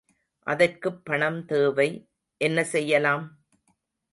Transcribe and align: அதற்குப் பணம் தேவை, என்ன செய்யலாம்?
அதற்குப் 0.47 1.05
பணம் 1.05 1.45
தேவை, 1.45 1.87
என்ன 2.41 2.63
செய்யலாம்? 2.63 3.25